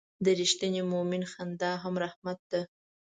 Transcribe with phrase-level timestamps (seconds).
[0.25, 2.61] د رښتیني مؤمن خندا هم رحمت ده.